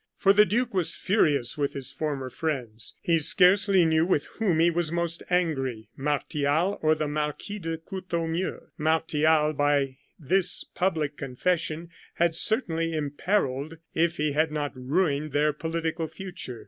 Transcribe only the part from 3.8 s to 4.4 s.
knew with